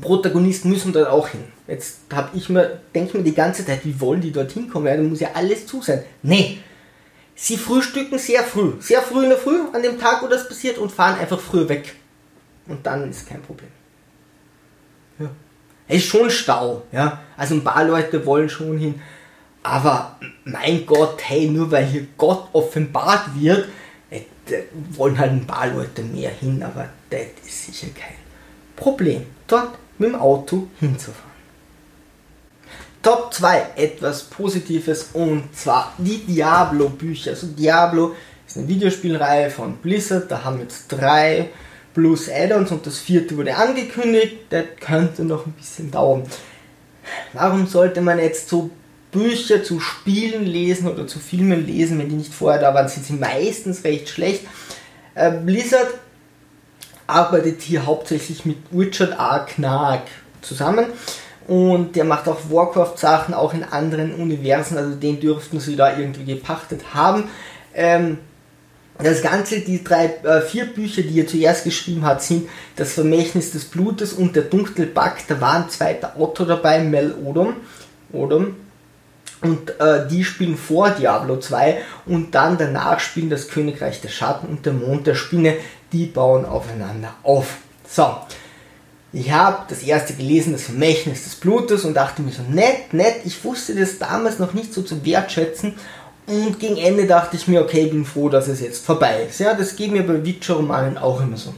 [0.00, 1.44] Protagonisten müssen dort auch hin.
[1.66, 4.86] Jetzt habe ich mir, denke mir die ganze Zeit, wie wollen die dorthin kommen?
[4.86, 6.04] Ja, da muss ja alles zu sein.
[6.22, 6.58] Nee.
[7.34, 8.72] Sie frühstücken sehr früh.
[8.80, 11.68] Sehr früh in der Früh, an dem Tag, wo das passiert, und fahren einfach früh
[11.68, 11.94] weg.
[12.68, 13.70] und dann ist kein Problem.
[15.18, 15.30] Ja.
[15.88, 17.20] Es ist schon Stau, ja.
[17.36, 19.00] Also ein paar Leute wollen schon hin,
[19.62, 23.68] aber mein Gott, hey, nur weil hier Gott offenbart wird,
[24.10, 24.22] äh,
[24.90, 28.14] wollen halt ein paar Leute mehr hin, aber das ist sicher kein
[28.76, 31.36] Problem, dort mit dem Auto hinzufahren.
[33.02, 37.30] Top 2, etwas Positives und zwar die Diablo-Bücher.
[37.30, 38.14] Also Diablo
[38.46, 41.50] ist eine Videospielreihe von Blizzard, da haben jetzt drei
[41.94, 46.24] plus Add-ons und das vierte wurde angekündigt, das könnte noch ein bisschen dauern.
[47.32, 48.70] Warum sollte man jetzt so
[49.12, 53.06] Bücher zu Spielen lesen oder zu Filmen lesen, wenn die nicht vorher da waren, sind
[53.06, 54.42] sie meistens recht schlecht.
[55.14, 55.94] Äh, Blizzard
[57.06, 59.46] arbeitet hier hauptsächlich mit Richard R.
[59.48, 60.02] Knark
[60.42, 60.86] zusammen
[61.46, 66.24] und der macht auch Warcraft-Sachen, auch in anderen Universen, also den dürften sie da irgendwie
[66.24, 67.24] gepachtet haben.
[67.74, 68.18] Ähm,
[68.98, 73.52] das Ganze, die drei, äh, vier Bücher, die er zuerst geschrieben hat, sind Das Vermächtnis
[73.52, 75.30] des Blutes und Der dunkle Pakt.
[75.30, 77.56] Da war ein zweiter Autor dabei, Mel Odom.
[78.12, 78.56] Odom.
[79.42, 84.46] Und äh, die spielen vor Diablo 2 und dann danach spielen das Königreich der Schatten
[84.46, 85.56] und der Mond der Spinne.
[85.92, 87.58] Die bauen aufeinander auf.
[87.88, 88.16] So,
[89.12, 93.20] ich habe das erste gelesen, das Vermächtnis des Blutes und dachte mir so, nett, nett,
[93.24, 95.74] ich wusste das damals noch nicht so zu wertschätzen
[96.26, 99.38] und gegen Ende dachte ich mir, okay, bin froh, dass es jetzt vorbei ist.
[99.38, 101.54] Ja, das geht mir bei Witcher-Romanen auch immer so.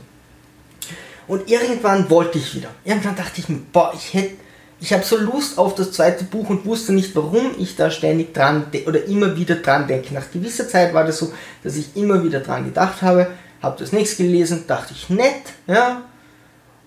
[1.27, 2.69] Und irgendwann wollte ich wieder.
[2.85, 4.37] Irgendwann dachte ich mir, boah, ich hätte,
[4.81, 8.33] ich habe so Lust auf das zweite Buch und wusste nicht, warum ich da ständig
[8.33, 10.14] dran oder immer wieder dran denke.
[10.14, 11.33] Nach gewisser Zeit war das so,
[11.64, 13.29] dass ich immer wieder dran gedacht habe,
[13.61, 16.03] habe das nächste gelesen, dachte ich, nett, ja.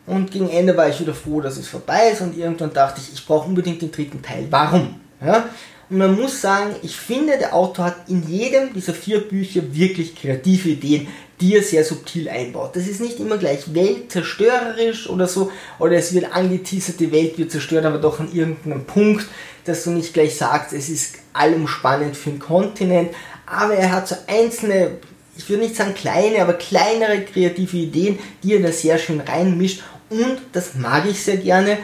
[0.07, 3.13] Und gegen Ende war ich wieder froh, dass es vorbei ist und irgendwann dachte ich,
[3.13, 4.47] ich brauche unbedingt den dritten Teil.
[4.49, 4.99] Warum?
[5.23, 5.45] Ja?
[5.89, 10.15] Und man muss sagen, ich finde, der Autor hat in jedem dieser vier Bücher wirklich
[10.15, 11.07] kreative Ideen,
[11.41, 12.75] die er sehr subtil einbaut.
[12.75, 17.51] Das ist nicht immer gleich weltzerstörerisch oder so, oder es wird angeteasert, die Welt wird
[17.51, 19.25] zerstört, aber doch an irgendeinem Punkt,
[19.65, 23.09] dass du nicht gleich sagst, es ist allumspannend für den Kontinent,
[23.45, 24.97] aber er hat so einzelne,
[25.35, 29.83] ich würde nicht sagen kleine, aber kleinere kreative Ideen, die er da sehr schön reinmischt
[30.09, 31.77] und das mag ich sehr gerne,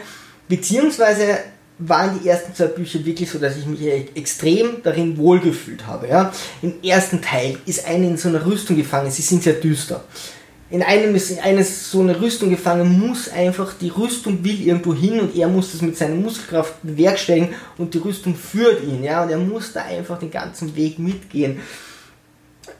[0.48, 1.38] beziehungsweise
[1.78, 3.80] waren die ersten zwei Bücher wirklich so, dass ich mich
[4.14, 6.08] extrem darin wohlgefühlt habe.
[6.08, 6.32] Ja?
[6.62, 10.04] Im ersten Teil ist eine in so einer Rüstung gefangen, sie sind sehr düster.
[10.70, 14.92] In einem ist in eines so eine Rüstung gefangen, muss einfach, die Rüstung will irgendwo
[14.92, 19.22] hin und er muss das mit seiner Muskelkraft bewerkstelligen und die Rüstung führt ihn, ja,
[19.22, 21.60] und er muss da einfach den ganzen Weg mitgehen.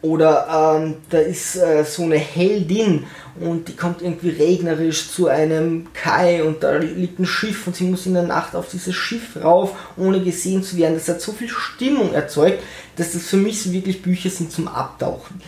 [0.01, 3.05] Oder ähm, da ist äh, so eine Heldin
[3.41, 7.85] und die kommt irgendwie regnerisch zu einem Kai und da liegt ein Schiff und sie
[7.85, 10.95] muss in der Nacht auf dieses Schiff rauf, ohne gesehen zu werden.
[10.95, 12.63] Das hat so viel Stimmung erzeugt,
[12.97, 15.41] dass das für mich so wirklich Bücher sind zum Abtauchen.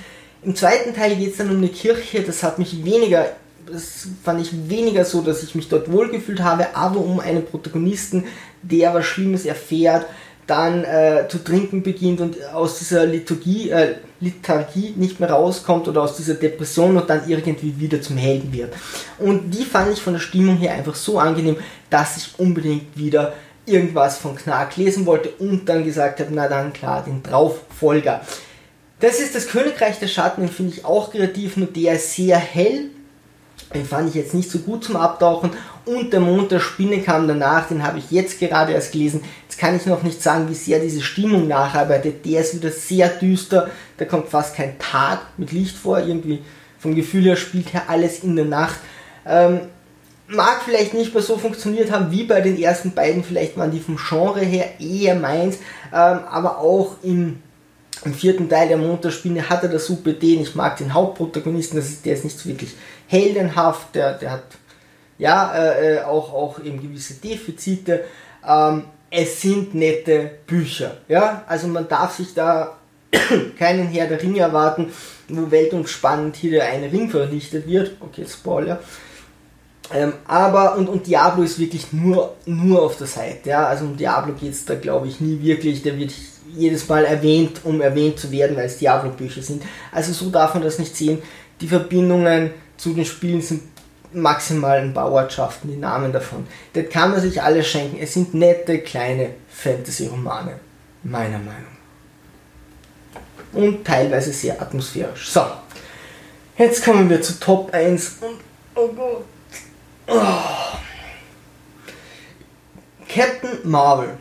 [0.42, 3.26] Im zweiten Teil geht es dann um eine Kirche, das hat mich weniger,
[3.70, 8.24] das fand ich weniger so, dass ich mich dort wohlgefühlt habe, aber um einen Protagonisten,
[8.62, 10.06] der was Schlimmes erfährt,
[10.46, 16.02] dann äh, zu trinken beginnt und aus dieser Liturgie, äh, Lethargie nicht mehr rauskommt oder
[16.02, 18.74] aus dieser Depression und dann irgendwie wieder zum Helden wird.
[19.18, 21.56] Und die fand ich von der Stimmung her einfach so angenehm,
[21.88, 23.32] dass ich unbedingt wieder
[23.64, 28.20] irgendwas von Knark lesen wollte und dann gesagt habe, na dann klar, den Drauffolger.
[29.00, 32.38] Das ist das Königreich der Schatten, den finde ich auch kreativ, nur der ist sehr
[32.38, 32.90] hell.
[33.74, 35.50] Den fand ich jetzt nicht so gut zum Abtauchen
[35.84, 39.22] und der Mond der Spinne kam danach, den habe ich jetzt gerade erst gelesen.
[39.48, 42.24] Jetzt kann ich noch nicht sagen, wie sehr diese Stimmung nacharbeitet.
[42.24, 46.40] Der ist wieder sehr düster, da kommt fast kein Tag mit Licht vor, irgendwie
[46.78, 48.80] vom Gefühl her spielt er alles in der Nacht.
[49.26, 49.60] Ähm,
[50.30, 53.80] mag vielleicht nicht mehr so funktioniert haben wie bei den ersten beiden, vielleicht waren die
[53.80, 55.56] vom Genre her eher meins,
[55.92, 57.42] ähm, aber auch im,
[58.04, 60.42] im, vierten Teil der Mond der Spinne hat er das super Ideen.
[60.42, 62.74] Ich mag den Hauptprotagonisten, das ist, der ist nicht so wirklich
[63.06, 64.44] heldenhaft, der, der hat
[65.18, 68.04] ja, äh, äh, auch, auch eben gewisse Defizite.
[68.46, 72.78] Ähm, es sind nette Bücher, ja, also man darf sich da
[73.58, 74.92] keinen Herr der Ringe erwarten,
[75.28, 77.96] wo weltumspannend hier der eine Ring vernichtet wird.
[78.00, 78.80] Okay, Spoiler.
[79.92, 83.96] Ähm, aber, und, und Diablo ist wirklich nur, nur auf der Seite, ja, also um
[83.96, 86.12] Diablo geht es da glaube ich nie wirklich, der wird
[86.56, 89.62] jedes Mal erwähnt, um erwähnt zu werden, weil es Diablo-Bücher sind.
[89.92, 91.22] Also so darf man das nicht sehen.
[91.60, 93.62] Die Verbindungen zu den Spielen sind
[94.12, 96.46] maximalen Bauortschaften, die Namen davon.
[96.72, 97.98] Das kann man sich alles schenken.
[98.00, 100.58] Es sind nette, kleine Fantasy-Romane,
[101.02, 101.80] meiner Meinung.
[103.52, 105.30] Und teilweise sehr atmosphärisch.
[105.30, 105.42] So,
[106.56, 108.40] jetzt kommen wir zu Top 1 und
[108.74, 109.24] oh Gott.
[110.06, 110.76] Oh.
[113.08, 114.18] Captain Marvel.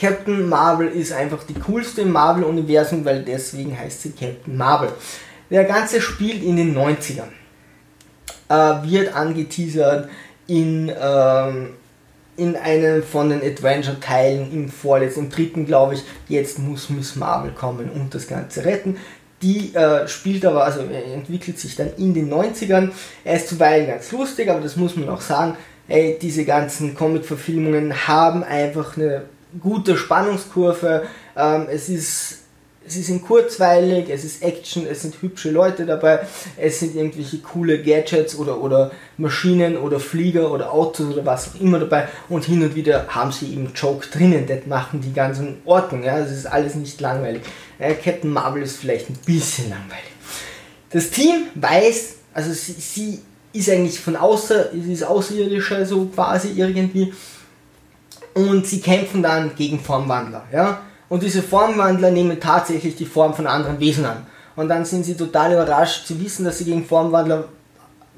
[0.00, 4.90] Captain Marvel ist einfach die coolste im Marvel-Universum, weil deswegen heißt sie Captain Marvel.
[5.50, 7.28] Der ganze spielt in den 90ern.
[8.48, 10.08] äh, wird angeteasert
[10.46, 11.70] in, ähm,
[12.36, 17.52] in einem von den Adventure-Teilen im vorletzten, im dritten glaube ich, jetzt muss Miss Marvel
[17.52, 18.96] kommen und das Ganze retten.
[19.42, 22.90] Die äh, spielt aber, also entwickelt sich dann in den 90ern.
[23.24, 25.56] Er ist zuweilen ganz lustig, aber das muss man auch sagen.
[25.86, 29.22] Ey, diese ganzen Comic-Verfilmungen haben einfach eine
[29.60, 31.04] gute Spannungskurve.
[31.36, 32.38] Ähm, es ist
[32.88, 36.20] sie sind kurzweilig, es ist Action, es sind hübsche Leute dabei,
[36.56, 41.60] es sind irgendwelche coole Gadgets oder, oder Maschinen oder Flieger oder Autos oder was auch
[41.60, 45.38] immer dabei und hin und wieder haben sie eben Joke drinnen, das machen die ganz
[45.38, 47.42] in Ordnung, ja, es ist alles nicht langweilig.
[47.78, 50.10] Ja, Captain Marvel ist vielleicht ein bisschen langweilig.
[50.90, 53.20] Das Team weiß, also sie, sie
[53.52, 57.12] ist eigentlich von außer, sie ist außerirdischer so quasi irgendwie
[58.38, 63.46] und sie kämpfen dann gegen Formwandler, ja und diese Formwandler nehmen tatsächlich die Form von
[63.46, 64.26] anderen Wesen an.
[64.56, 67.44] Und dann sind sie total überrascht zu wissen, dass sie gegen Formwandler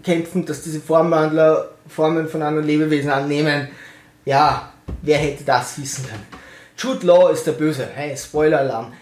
[0.03, 3.69] kämpfen, dass diese Formwandler Formen von anderen Lebewesen annehmen.
[4.25, 6.27] Ja, wer hätte das wissen können?
[6.77, 7.87] Jude Law ist der Böse.
[7.95, 8.93] Hey, Spoiler-Alarm.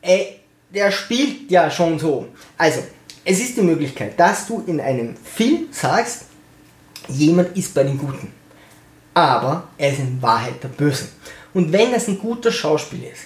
[0.00, 2.28] Ey, der spielt ja schon so.
[2.56, 2.80] Also,
[3.24, 6.24] es ist die Möglichkeit, dass du in einem Film sagst,
[7.08, 8.39] jemand ist bei den Guten.
[9.14, 11.08] Aber er ist in Wahrheit der Böse.
[11.52, 13.24] Und wenn es ein guter Schauspieler ist,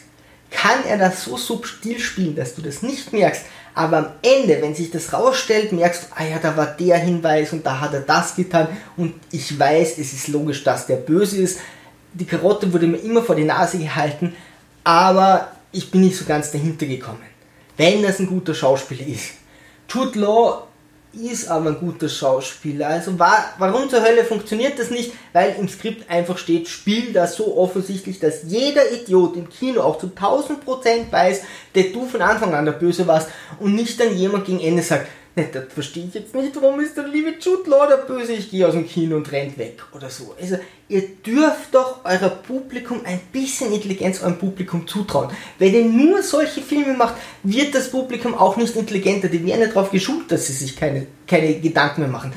[0.51, 3.43] kann er das so subtil spielen, dass du das nicht merkst.
[3.75, 7.53] Aber am Ende, wenn sich das rausstellt, merkst du, ah ja, da war der Hinweis
[7.53, 11.39] und da hat er das getan und ich weiß, es ist logisch, dass der böse
[11.39, 11.59] ist.
[12.13, 14.35] Die Karotte wurde mir immer vor die Nase gehalten,
[14.85, 17.25] aber ich bin nicht so ganz dahinter gekommen.
[17.77, 19.33] Wenn das ein guter Schauspieler ist.
[19.89, 20.69] Jude Law
[21.21, 22.89] ist aber ein guter Schauspieler.
[22.89, 25.13] Also war, warum zur Hölle funktioniert das nicht?
[25.33, 29.99] Weil im Skript einfach steht, spiel das so offensichtlich, dass jeder Idiot im Kino auch
[29.99, 33.29] zu 1000% weiß, dass du von Anfang an der Böse warst
[33.61, 36.97] und nicht dann jemand gegen Ende sagt, Ne, das verstehe ich jetzt nicht, warum ist
[36.97, 40.09] der liebe Jude Law der Böse, ich gehe aus dem Kino und rennt weg oder
[40.09, 40.35] so.
[40.41, 45.31] Also, ihr dürft doch euer Publikum ein bisschen Intelligenz eurem Publikum zutrauen.
[45.59, 49.29] Wenn ihr nur solche Filme macht, wird das Publikum auch nicht intelligenter.
[49.29, 52.33] Die werden ja darauf geschult, dass sie sich keine, keine Gedanken mehr machen.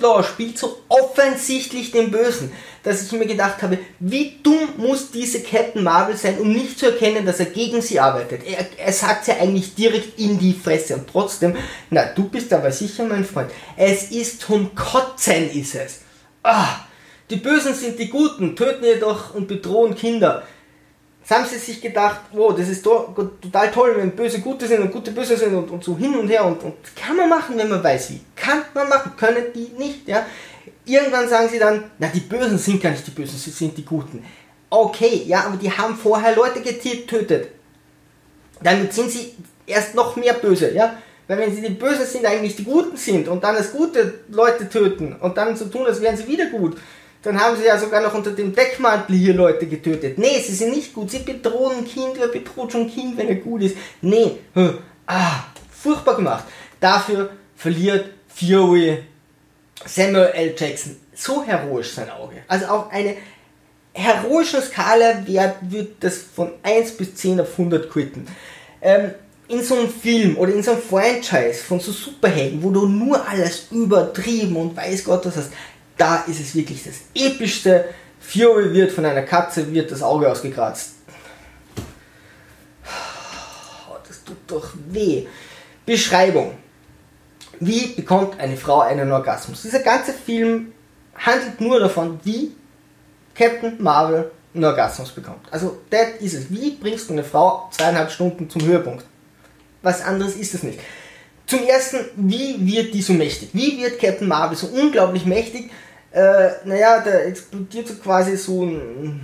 [0.00, 5.42] Law spielt so offensichtlich den Bösen, dass ich mir gedacht habe, wie dumm muss diese
[5.42, 8.42] Captain Marvel sein, um nicht zu erkennen, dass er gegen sie arbeitet.
[8.46, 11.56] Er, er sagt ja eigentlich direkt in die Fresse und trotzdem,
[11.90, 13.50] na, du bist aber sicher mein Freund.
[13.76, 16.00] Es ist zum Kotzen ist es.
[16.42, 16.80] Ah,
[17.30, 20.44] die Bösen sind die Guten, töten jedoch und bedrohen Kinder.
[21.28, 24.92] Jetzt haben sie sich gedacht, wow, das ist total toll, wenn Böse Gute sind und
[24.92, 27.68] Gute Böse sind und, und so hin und her und, und kann man machen, wenn
[27.68, 28.20] man weiß wie.
[28.36, 30.24] Kann man machen, können die nicht, ja.
[30.84, 33.84] Irgendwann sagen sie dann, na, die Bösen sind gar nicht die Bösen, sie sind die
[33.84, 34.24] Guten.
[34.70, 37.48] Okay, ja, aber die haben vorher Leute getötet.
[38.62, 39.34] Damit sind sie
[39.66, 40.96] erst noch mehr böse, ja.
[41.26, 44.68] Weil wenn sie die Bösen sind, eigentlich die Guten sind und dann als gute Leute
[44.68, 46.76] töten und dann so tun, als wären sie wieder gut,
[47.26, 50.16] dann haben sie ja sogar noch unter dem Deckmantel hier Leute getötet.
[50.16, 51.10] Nee, sie sind nicht gut.
[51.10, 52.12] Sie bedrohen ein Kind.
[52.16, 53.76] Wer bedroht schon ein Kind, wenn er gut ist?
[54.00, 54.38] Nee.
[55.06, 56.44] Ah, furchtbar gemacht.
[56.78, 59.02] Dafür verliert Fury
[59.84, 60.54] Samuel L.
[60.56, 62.36] Jackson so heroisch sein Auge.
[62.46, 63.16] Also auf eine
[63.92, 65.24] heroische Skala
[65.62, 68.28] wird das von 1 bis 10 auf 100 quitten.
[68.80, 69.12] Ähm,
[69.48, 73.26] in so einem Film oder in so einem Franchise von so Superhelden, wo du nur
[73.28, 75.52] alles übertrieben und weiß Gott was hast,
[75.96, 77.86] da ist es wirklich das epischste.
[78.20, 80.94] Fury wird von einer Katze, wird das Auge ausgekratzt.
[84.06, 85.26] Das tut doch weh.
[85.84, 86.56] Beschreibung.
[87.60, 89.62] Wie bekommt eine Frau einen Orgasmus?
[89.62, 90.72] Dieser ganze Film
[91.14, 92.54] handelt nur davon, wie
[93.34, 95.46] Captain Marvel einen Orgasmus bekommt.
[95.50, 96.50] Also, das ist es.
[96.50, 99.04] Wie bringst du eine Frau zweieinhalb Stunden zum Höhepunkt?
[99.82, 100.80] Was anderes ist es nicht.
[101.46, 103.50] Zum ersten, wie wird die so mächtig?
[103.52, 105.70] Wie wird Captain Marvel so unglaublich mächtig?
[106.10, 109.20] Äh, naja, da explodiert so quasi so ein,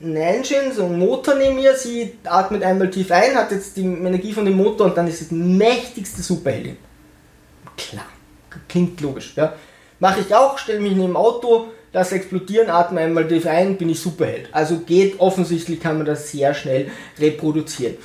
[0.00, 1.76] ein Engine, so ein Motor neben ihr.
[1.76, 5.20] Sie atmet einmal tief ein, hat jetzt die Energie von dem Motor und dann ist
[5.20, 6.76] sie die mächtigste Superheldin.
[7.76, 8.06] Klar,
[8.68, 9.34] klingt logisch.
[9.36, 9.54] Ja.
[10.00, 13.90] Mache ich auch, stelle mich neben dem Auto, lasse explodieren, atme einmal tief ein, bin
[13.90, 14.48] ich Superheld.
[14.50, 17.96] Also geht offensichtlich, kann man das sehr schnell reproduzieren.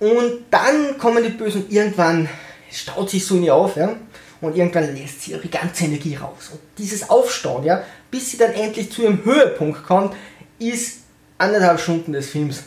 [0.00, 2.28] Und dann kommen die Bösen irgendwann
[2.76, 3.96] staut sich so nie auf, ja,
[4.40, 6.50] und irgendwann lässt sie ihre ganze Energie raus.
[6.52, 10.14] Und dieses Aufstauen, ja, bis sie dann endlich zu ihrem Höhepunkt kommt,
[10.58, 11.00] ist
[11.38, 12.64] anderthalb Stunden des Films.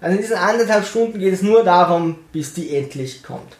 [0.00, 3.56] Also in diesen anderthalb Stunden geht es nur darum, bis die endlich kommt.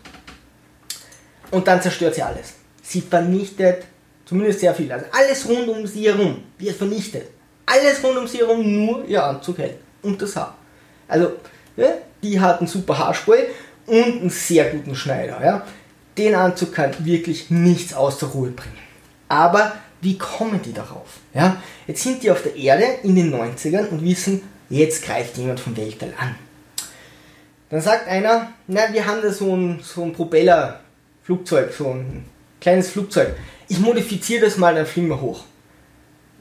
[1.51, 2.55] Und dann zerstört sie alles.
[2.83, 3.85] Sie vernichtet
[4.27, 4.91] zumindest sehr viel.
[4.93, 7.29] Also alles rund um sie herum wird vernichtet.
[7.67, 9.79] Alles rund um sie herum, nur ihr Anzug hält.
[10.03, 10.57] Und das Haar.
[11.09, 11.33] Also,
[11.77, 11.89] ja,
[12.23, 13.47] die hat einen super Haarspray
[13.87, 15.43] und einen sehr guten Schneider.
[15.43, 15.67] Ja.
[16.17, 18.79] Den Anzug kann wirklich nichts aus der Ruhe bringen.
[19.29, 21.19] Aber wie kommen die darauf?
[21.33, 21.61] Ja?
[21.87, 25.77] Jetzt sind die auf der Erde in den 90ern und wissen, jetzt greift jemand vom
[25.77, 26.37] Weltall an.
[27.71, 32.25] Dann sagt einer, na, wir haben da so ein, so ein Propellerflugzeug, so ein
[32.61, 33.35] kleines Flugzeug.
[33.69, 35.45] Ich modifiziere das mal, dann fliegen wir hoch.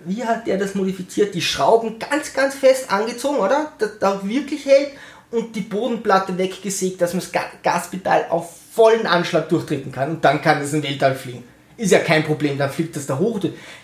[0.05, 1.33] Wie hat der das modifiziert?
[1.33, 3.71] Die Schrauben ganz, ganz fest angezogen, oder?
[3.79, 4.91] Das da wirklich hält
[5.31, 7.31] und die Bodenplatte weggesägt, dass man das
[7.63, 11.43] Gaspedal auf vollen Anschlag durchtreten kann und dann kann es im Weltall fliegen.
[11.75, 13.39] Ist ja kein Problem, dann fliegt das da hoch.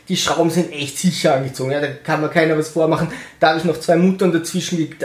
[0.07, 3.09] Die Schrauben sind echt sicher angezogen, ja, da kann man keiner was vormachen.
[3.39, 4.95] Da habe ich noch zwei Muttern dazwischen,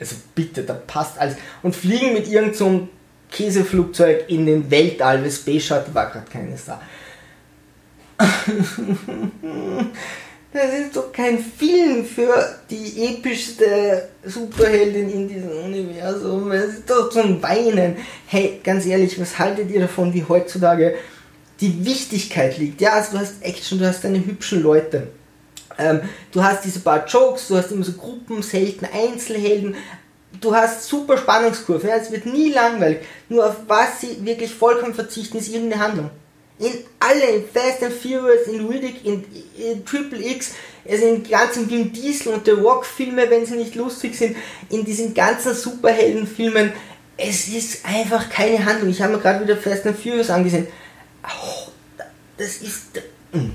[0.00, 1.36] also bitte, da passt alles.
[1.62, 2.88] Und fliegen mit irgendeinem so
[3.30, 6.80] Käseflugzeug in den Weltall, weil Space Shuttle war gerade keines da.
[10.52, 16.52] Das ist doch kein Film für die epischste Superheldin in diesem Universum.
[16.52, 17.96] Es ist doch zum Weinen.
[18.26, 20.96] Hey, ganz ehrlich, was haltet ihr davon, wie heutzutage
[21.58, 22.82] die Wichtigkeit liegt?
[22.82, 25.08] Ja, also du hast Action, du hast deine hübschen Leute.
[25.78, 26.00] Ähm,
[26.32, 29.74] du hast diese paar Jokes, du hast immer so Gruppen, selten Einzelhelden.
[30.38, 32.98] Du hast super Spannungskurve, ja, es wird nie langweilig.
[33.30, 36.10] Nur auf was sie wirklich vollkommen verzichten, ist irgendeine Handlung
[36.62, 39.24] in alle, in Fast and Furious, in Riddick, in,
[39.58, 40.52] in Triple X,
[40.88, 44.36] also in ganzen Vin Diesel und The Rock Filme, wenn sie nicht lustig sind,
[44.70, 46.72] in diesen ganzen Superheldenfilmen,
[47.16, 48.90] es ist einfach keine Handlung.
[48.90, 50.68] Ich habe mir gerade wieder Fast and Furious angesehen.
[51.24, 51.70] Oh,
[52.38, 53.02] das ist...
[53.32, 53.52] Hm.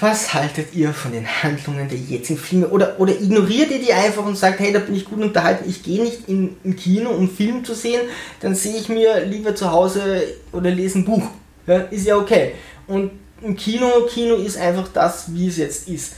[0.00, 2.68] Was haltet ihr von den Handlungen der jetzigen Filme?
[2.68, 5.84] Oder, oder ignoriert ihr die einfach und sagt, hey, da bin ich gut unterhalten, ich
[5.84, 8.02] gehe nicht in, in Kino, um Film zu sehen,
[8.40, 11.22] dann sehe ich mir lieber zu Hause oder lese ein Buch.
[11.66, 12.52] Ja, ist ja okay.
[12.86, 13.10] Und
[13.42, 16.14] im Kino, Kino ist einfach das, wie es jetzt ist.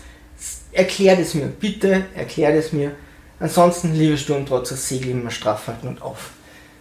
[0.73, 2.93] Erklärt es mir, bitte erklärt es mir.
[3.41, 6.31] Ansonsten, liebe Sturmtrotzer, segel immer straff halten und auf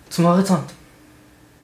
[0.09, 0.71] zum Horizont.